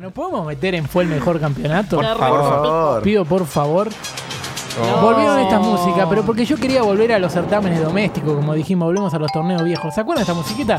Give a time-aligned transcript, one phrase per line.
[0.00, 1.96] ¿Nos podemos meter en fue el mejor campeonato?
[1.96, 3.02] Por favor.
[3.02, 3.88] Pido por favor.
[4.80, 5.00] Oh.
[5.00, 9.12] Volvieron esta música, pero porque yo quería volver a los certámenes domésticos, como dijimos, volvemos
[9.12, 9.92] a los torneos viejos.
[9.92, 10.78] ¿Se acuerdan de esta musiquita?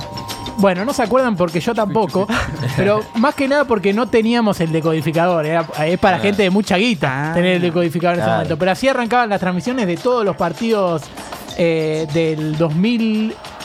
[0.58, 2.28] Bueno, no se acuerdan porque yo tampoco,
[2.78, 5.46] pero más que nada porque no teníamos el decodificador.
[5.46, 8.58] Era, es para gente de mucha guita Ah, tener el decodificador en ese momento.
[8.58, 11.02] Pero así arrancaban las transmisiones de todos los partidos
[11.58, 12.58] eh, del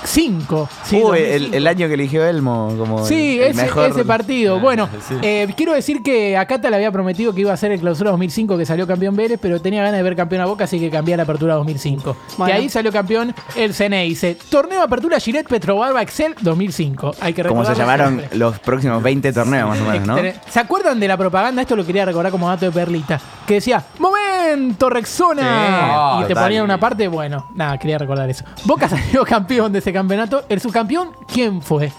[0.05, 0.69] 2005.
[0.85, 0.97] ¿sí?
[0.97, 1.57] Uh, el, 2005.
[1.57, 3.91] el año que eligió Elmo como Sí, el, el ese, mejor.
[3.91, 4.57] ese partido.
[4.57, 5.15] Ah, Bueno, sí.
[5.23, 8.11] eh, quiero decir que a Cata le había prometido que iba a ser el clausura
[8.11, 10.91] 2005 que salió campeón Vélez, pero tenía ganas de ver campeón a Boca, así que
[10.91, 12.17] cambié a la apertura 2005.
[12.37, 12.55] Bueno.
[12.55, 14.05] Y ahí salió campeón el CNE.
[14.05, 17.15] Dice, torneo de apertura Gillette Petrobarba Excel 2005.
[17.21, 18.39] Hay que Como se llamaron siempre.
[18.39, 20.17] los próximos 20 torneos más o menos, ¿no?
[20.51, 21.63] ¿Se acuerdan de la propaganda?
[21.63, 23.21] Esto lo quería recordar como dato de perlita.
[23.47, 24.24] Que decía, ¡Momento,
[24.91, 25.43] Rexona!
[26.19, 26.45] Sí, y te total.
[26.45, 28.45] ponían una parte, bueno, nada, quería recordar eso.
[28.65, 30.45] Boca salió campeón de ese campeonato.
[30.49, 31.93] El subcampeón, ¿quién fue?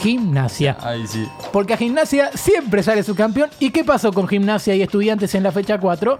[0.00, 0.76] Gimnasia.
[0.82, 1.28] Ay, sí.
[1.52, 3.50] Porque a Gimnasia siempre sale subcampeón.
[3.60, 6.18] ¿Y qué pasó con Gimnasia y Estudiantes en la fecha 4?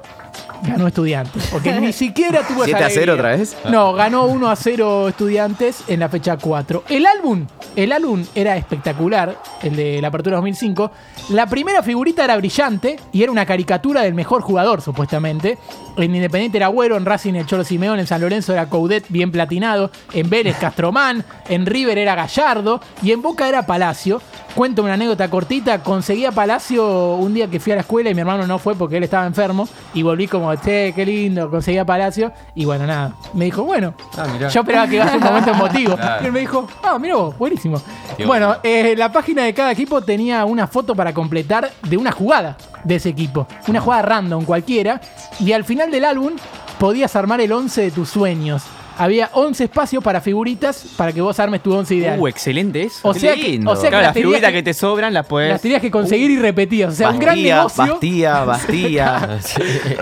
[0.63, 1.49] Ganó Estudiantes.
[1.51, 3.15] Porque ni siquiera tuvo esa 7 a 0 alegría.
[3.15, 3.57] otra vez.
[3.71, 6.85] No, ganó 1 a 0 Estudiantes en la fecha 4.
[6.91, 10.91] El álbum, el álbum era espectacular, el de la apertura 2005.
[11.31, 15.59] La primera figurita era brillante y era una caricatura del mejor jugador, supuestamente.
[15.97, 19.31] En Independiente era Agüero, en Racing el Cholo Simeón, en San Lorenzo era Coudet bien
[19.31, 24.21] platinado, en Vélez Castromán, en River era Gallardo y en Boca era Palacio.
[24.55, 28.15] Cuento una anécdota cortita, conseguí a Palacio un día que fui a la escuela y
[28.15, 31.79] mi hermano no fue porque él estaba enfermo y volví como, che, qué lindo, conseguí
[31.79, 34.49] a Palacio y bueno, nada, me dijo, bueno, Ah, mirá.
[34.49, 35.97] yo esperaba que iba a ser un momento emotivo.
[36.03, 36.23] Claro.
[36.23, 37.81] Y él me dijo, ah, mira vos, buenísimo.
[38.17, 42.13] Qué bueno, eh, la página de cada equipo tenía una foto para completar de una
[42.13, 43.47] jugada de ese equipo.
[43.69, 45.01] Una jugada random cualquiera.
[45.41, 46.33] Y al final del álbum
[46.79, 48.63] podías armar el 11 de tus sueños.
[49.03, 52.21] Había 11 espacios para figuritas para que vos armes tu 11 ideal.
[52.21, 53.01] Uh, excelente eso.
[53.03, 53.73] o, sea que, lindo.
[53.73, 55.51] o sea que claro, las figuritas que, que te sobran las puedes.
[55.51, 56.93] las tenías que conseguir y repetías.
[56.93, 57.87] O sea, un gran Bastía, negocio.
[57.95, 59.39] Bastía, Bastía.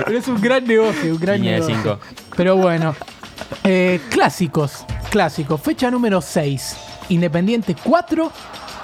[0.05, 1.75] Pero es un gran negocio, un gran negocio.
[1.75, 1.99] cinco.
[2.37, 2.95] Pero bueno.
[3.65, 4.85] Eh, clásicos.
[5.09, 5.59] Clásicos.
[5.63, 6.77] Fecha número 6.
[7.09, 8.31] Independiente 4.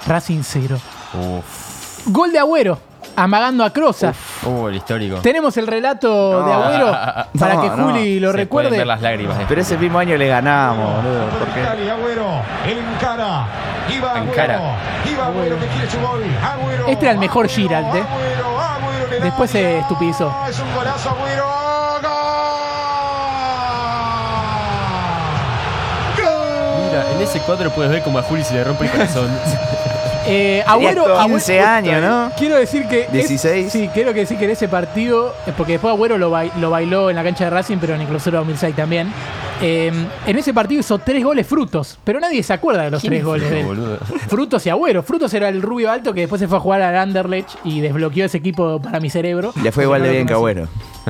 [0.07, 0.79] Racing 0.
[1.13, 2.07] Uf.
[2.07, 2.79] Gol de Agüero.
[3.15, 4.15] Amagando a Croza.
[4.45, 5.17] Uh, el histórico.
[5.17, 6.63] Tenemos el relato de No.
[6.63, 6.91] Agüero
[7.39, 7.83] para que no.
[7.85, 8.77] Juli lo Se recuerde.
[8.77, 9.37] ver las lágrimas.
[9.47, 11.25] Pero ese mismo año le ganamos, boludo.
[11.39, 11.61] ¿Por qué?
[11.61, 12.27] Italia, Agüero,
[12.65, 13.45] él encara,
[13.95, 14.59] iba Agüero, Encara.
[15.11, 18.03] iba Agüero que quiere su gol, Agüero, Este era el mejor Giralt, ¿eh?
[19.23, 20.31] Después se estupidizó.
[20.47, 21.45] Es un golazo, Agüero,
[22.01, 22.11] gol.
[26.85, 29.27] Mira, en ese cuadro puedes ver como a Juli se le rompe el corazón.
[30.27, 32.31] Eh, Agüero, Tenía Agüero- 15 años, ¿no?
[32.37, 33.01] Quiero decir que.
[33.03, 33.71] es- 16.
[33.71, 35.33] sí, quiero que decir que en ese partido.
[35.45, 38.01] eh, Porque después Agüero lo, bai- lo bailó en la cancha de Racing, pero en
[38.01, 39.11] el clausura 2006 también.
[39.61, 39.91] eh,
[40.27, 43.49] en ese partido hizo tres goles frutos, pero nadie se acuerda de los tres goles
[43.49, 43.65] de él.
[43.65, 43.97] boludo.
[44.27, 45.01] Frutos y Agüero.
[45.01, 48.25] Frutos era el rubio alto que después se fue a jugar al Anderlecht y desbloqueó
[48.25, 49.53] ese equipo para mi cerebro.
[49.63, 50.67] Le fue igual de bien que Agüero.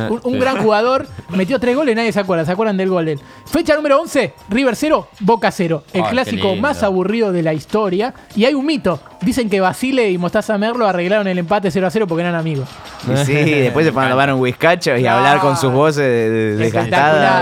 [0.09, 0.39] Un, un Sí.
[0.39, 2.45] gran jugador, metió tres goles, nadie se acuerda.
[2.45, 3.19] ¿Se acuerdan del gol de él?
[3.45, 5.83] Fecha número 11, River 0, Boca 0.
[5.93, 6.61] El Ay, clásico lindo.
[6.61, 8.13] más aburrido de la historia.
[8.35, 8.99] Y hay un mito.
[9.21, 12.67] Dicen que Basile y Mostaza Merlo arreglaron el empate 0 a 0 porque eran amigos.
[13.11, 16.03] Y sí, después se fueron a tomar un whiskacho y a hablar con sus voces
[16.03, 16.97] de, de, de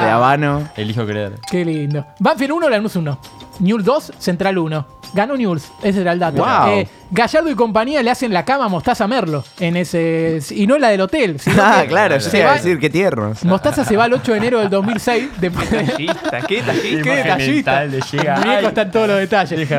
[0.10, 0.70] habano.
[0.78, 1.34] Elijo creer.
[1.50, 2.06] Qué lindo.
[2.20, 3.20] Banfield 1, Lanús 1.
[3.60, 4.86] Newell's 2, Central 1.
[5.14, 6.44] Ganó Newell's, ese era el dato.
[6.44, 6.72] Wow.
[6.72, 10.78] Eh, Gallardo y compañía le hacen la cama a Mostaza Merlo en ese y no
[10.78, 11.40] la del hotel.
[11.40, 13.46] sino Ah, que claro, yo te iba a decir que tiernos.
[13.46, 17.04] Mostaza se va el 8 de enero del 2006 después de, Detallista, qué detallista.
[17.04, 17.72] Qué detallista.
[17.80, 18.36] mental le llega.
[18.38, 19.70] Mi viejo Ay, está en todos los detalles.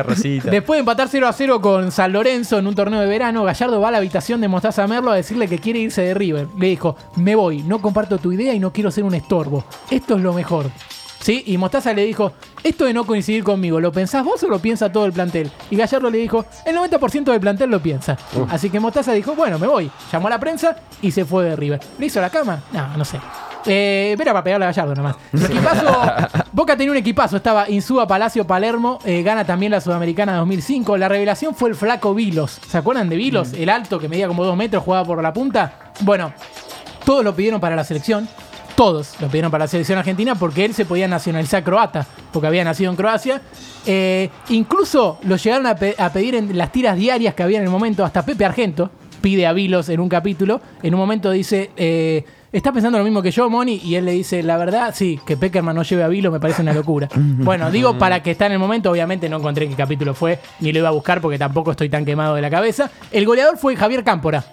[0.45, 3.79] Después de empatar 0 a 0 con San Lorenzo en un torneo de verano, Gallardo
[3.79, 6.47] va a la habitación de Mostaza Merlo a decirle que quiere irse de River.
[6.57, 9.65] Le dijo, me voy, no comparto tu idea y no quiero ser un estorbo.
[9.91, 10.71] Esto es lo mejor.
[11.19, 11.43] ¿Sí?
[11.47, 12.33] Y Mostaza le dijo,
[12.63, 15.51] esto de no coincidir conmigo, ¿lo pensás vos o lo piensa todo el plantel?
[15.69, 18.17] Y Gallardo le dijo, el 90% del plantel lo piensa.
[18.49, 19.89] Así que Mostaza dijo, bueno, me voy.
[20.11, 21.79] Llamó a la prensa y se fue de River.
[21.97, 22.61] ¿Le hizo la cama?
[22.71, 23.19] No, no sé.
[23.65, 25.15] Eh, era para pegarle a Gallardo nomás.
[25.33, 25.99] Equipazo,
[26.53, 30.97] Boca tenía un equipazo, estaba Insúa, Palacio, Palermo, eh, gana también la Sudamericana 2005.
[30.97, 32.59] La revelación fue el flaco Vilos.
[32.67, 33.53] ¿Se acuerdan de Vilos?
[33.53, 35.91] El alto que medía como dos metros, jugaba por la punta.
[36.01, 36.31] Bueno,
[37.05, 38.27] todos lo pidieron para la selección.
[38.77, 42.63] Todos lo pidieron para la selección argentina porque él se podía nacionalizar croata, porque había
[42.63, 43.41] nacido en Croacia.
[43.87, 47.63] Eh, incluso lo llegaron a, pe- a pedir en las tiras diarias que había en
[47.63, 50.61] el momento, hasta Pepe Argento pide a Vilos en un capítulo.
[50.83, 53.81] En un momento dice, eh, ¿estás pensando lo mismo que yo, Moni?
[53.83, 56.61] Y él le dice, la verdad, sí, que Peckerman no lleve a Vilos me parece
[56.61, 57.09] una locura.
[57.15, 60.71] bueno, digo para que está en el momento, obviamente no encontré qué capítulo fue, ni
[60.71, 62.91] lo iba a buscar porque tampoco estoy tan quemado de la cabeza.
[63.11, 64.43] El goleador fue Javier Cámpora.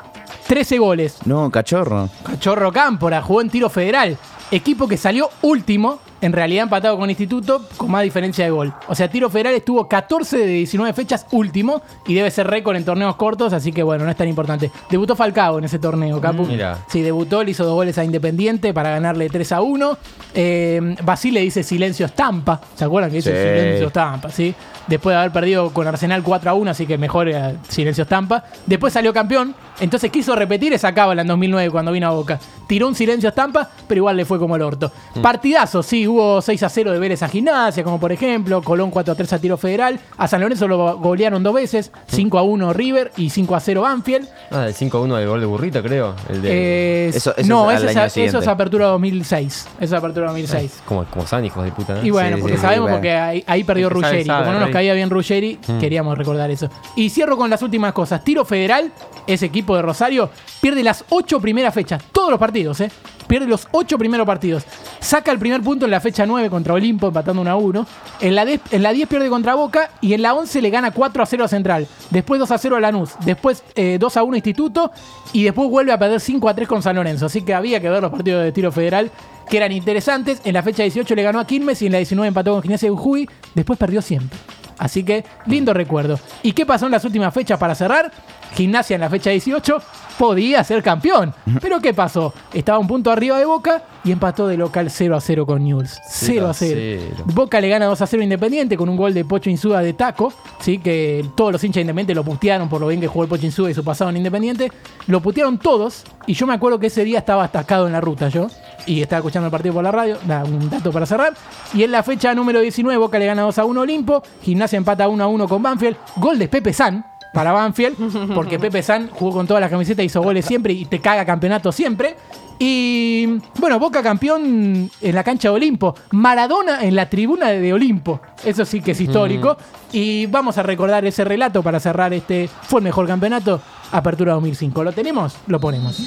[0.47, 1.19] 13 goles.
[1.25, 2.09] No, cachorro.
[2.23, 4.19] Cachorro Cámpora jugó en tiro federal.
[4.51, 8.73] Equipo que salió último en realidad empatado con Instituto con más diferencia de gol.
[8.89, 12.85] O sea, Tiro Federal estuvo 14 de 19 fechas último y debe ser récord en
[12.85, 14.71] torneos cortos, así que bueno, no es tan importante.
[14.91, 16.47] Debutó Falcao en ese torneo, Capu.
[16.47, 16.79] Mira.
[16.89, 19.99] Sí, debutó, le hizo dos goles a Independiente para ganarle 3 a 1.
[20.35, 22.61] Eh, Basile dice silencio estampa.
[22.75, 23.61] ¿Se acuerdan que dice Sí.
[23.61, 24.31] silencio estampa?
[24.31, 24.55] Sí.
[24.87, 28.45] Después de haber perdido con Arsenal 4 a 1, así que mejor eh, silencio estampa.
[28.67, 32.39] Después salió campeón, entonces quiso repetir esa cábala en 2009 cuando vino a Boca.
[32.67, 34.91] Tiró un silencio estampa, pero igual le fue como el orto.
[35.23, 39.13] Partidazo, sí, hubo 6 a 0 de Vélez a Gimnasia, como por ejemplo, Colón 4
[39.13, 39.99] a 3 a Tiro Federal.
[40.17, 43.83] A San Lorenzo lo golearon dos veces, 5 a 1 River y 5 a 0
[43.83, 44.29] Banfield.
[44.51, 46.15] Ah, el 5-1 del gol de Burrita, creo.
[46.29, 46.49] El de.
[46.53, 49.67] Eh, Eso- eso no, es eso es, eso apertura 2006.
[49.81, 50.83] Eso es apertura 2006.
[50.87, 51.95] Como, como San, hijos de puta.
[51.95, 52.05] ¿no?
[52.05, 54.25] Y bueno, Sí, porque sí, sabemos sí, porque ahí, ahí perdió Ruggeri.
[54.25, 56.69] sabe, Como no nos caía bien Ruggeri, queríamos recordar eso.
[56.97, 58.23] Y cierro con las últimas cosas.
[58.23, 58.93] Tiro Federal,
[59.27, 62.03] ese equipo de Rosario, pierde las ocho primeras fechas.
[62.13, 62.91] Todos los partidos, ¿eh?
[63.27, 64.65] Pierde los ocho primeros partidos.
[65.01, 67.87] Saca el primer punto en la fecha 9 contra Olimpo, empatando 1 a 1.
[68.21, 70.93] En la, 10, en la 10 pierde contra Boca y en la 11 le gana
[70.93, 71.89] 4 a 0 a Central.
[72.11, 73.11] Después 2 a 0 a Lanús.
[73.25, 74.93] Después eh, 2 a 1 a Instituto.
[75.33, 77.27] Y después vuelve a perder 5 a 3 con San Lorenzo.
[77.27, 79.11] Así que había que ver los partidos de tiro federal
[79.49, 80.41] que eran interesantes.
[80.45, 82.89] En la fecha 18 le ganó a Quilmes y en la 19 empató con Gimnasia
[82.89, 83.29] de Jujuy.
[83.55, 84.39] Después perdió siempre.
[84.79, 86.19] Así que lindo recuerdo.
[86.43, 88.11] ¿Y qué pasó en las últimas fechas para cerrar?
[88.55, 89.83] Gimnasia en la fecha 18
[90.19, 91.35] podía ser campeón.
[91.61, 92.33] Pero ¿qué pasó?
[92.53, 95.99] Estaba un punto arriba de Boca y empató de local 0 a 0 con Newell's.
[96.09, 97.03] 0 a 0.
[97.17, 97.25] 0.
[97.35, 99.93] Boca le gana 2 a 0 a Independiente con un gol de Pocho Insuda de
[99.93, 100.33] taco.
[100.61, 100.79] ¿sí?
[100.79, 103.47] Que todos los hinchas de Independiente lo putearon por lo bien que jugó el Pocho
[103.47, 104.71] Insuda y su pasado en Independiente.
[105.07, 106.05] Lo putearon todos.
[106.27, 108.49] Y yo me acuerdo que ese día estaba atascado en la ruta yo.
[108.87, 110.19] Y estaba escuchando el partido por la radio.
[110.45, 111.35] Un dato para cerrar.
[111.73, 114.23] Y en la fecha número 19, Boca le gana 2 a 1 a Olimpo.
[114.43, 115.97] Gimnasia empata 1 a 1 con Banfield.
[116.17, 120.23] Gol de Pepe San para Banfield, porque Pepe San jugó con todas las camisetas, hizo
[120.23, 122.17] goles siempre y te caga campeonato siempre.
[122.59, 123.27] Y
[123.59, 128.65] bueno, Boca campeón en la cancha de Olimpo, Maradona en la tribuna de Olimpo, eso
[128.65, 129.57] sí que es histórico.
[129.93, 133.61] Y vamos a recordar ese relato para cerrar este, fue el mejor campeonato,
[133.91, 134.85] Apertura 2005.
[134.85, 135.37] ¿Lo tenemos?
[135.49, 136.01] Lo ponemos.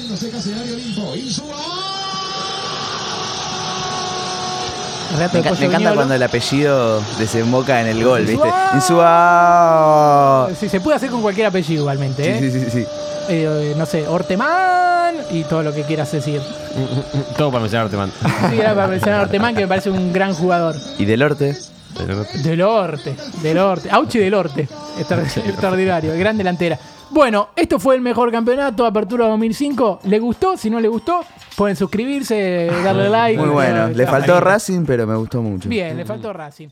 [5.12, 5.94] Me, me encanta Viñolo.
[5.96, 8.48] cuando el apellido desemboca en el gol, ¿viste?
[8.74, 10.48] Insua.
[10.58, 12.38] Sí, se puede hacer con cualquier apellido igualmente, ¿eh?
[12.40, 12.86] Sí, sí, sí, sí.
[13.30, 16.40] Eh, no sé, Ortemán y todo lo que quieras decir.
[17.36, 18.10] Todo para mencionarte, man.
[18.50, 20.74] Sí, era para mencionar a Ortemán, que me parece un gran jugador.
[20.98, 21.56] Y del Orte.
[22.44, 23.88] Del Orte, del Orte.
[23.90, 24.68] Auchi del Orte.
[24.98, 26.78] Extra- Extraordinario, gran delantera.
[27.10, 30.00] Bueno, esto fue el mejor campeonato, Apertura 2005.
[30.04, 30.56] ¿Le gustó?
[30.56, 31.20] Si no le gustó,
[31.56, 33.40] pueden suscribirse, darle like.
[33.40, 33.88] Muy bueno.
[33.88, 34.38] Le faltó.
[34.40, 35.68] Racing, pero me gustó mucho.
[35.68, 36.68] Bien, le faltó Racing.